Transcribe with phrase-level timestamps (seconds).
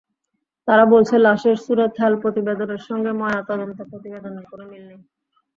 [0.67, 4.99] তারা বলছে, লাশের সুরতহাল প্রতিবেদনের সঙ্গে ময়নাতদন্ত প্রতিবেদনের কোনো মিল নেই।